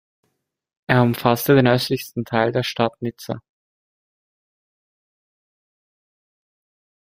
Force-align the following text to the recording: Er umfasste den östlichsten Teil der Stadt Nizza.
Er 0.87 1.03
umfasste 1.03 1.53
den 1.55 1.67
östlichsten 1.67 2.25
Teil 2.25 2.51
der 2.51 2.63
Stadt 2.63 2.99
Nizza. 3.03 3.39